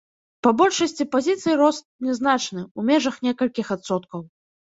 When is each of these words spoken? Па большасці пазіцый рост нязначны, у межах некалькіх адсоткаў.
Па 0.45 0.51
большасці 0.61 1.05
пазіцый 1.15 1.57
рост 1.61 1.85
нязначны, 2.07 2.63
у 2.79 2.87
межах 2.89 3.15
некалькіх 3.27 3.67
адсоткаў. 3.79 4.21